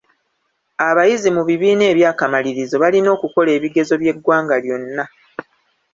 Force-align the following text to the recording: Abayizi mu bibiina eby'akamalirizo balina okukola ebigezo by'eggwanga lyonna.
Abayizi 0.87 1.29
mu 1.35 1.41
bibiina 1.49 1.83
eby'akamalirizo 1.91 2.75
balina 2.83 3.09
okukola 3.15 3.49
ebigezo 3.57 3.93
by'eggwanga 4.01 4.55
lyonna. 4.63 5.05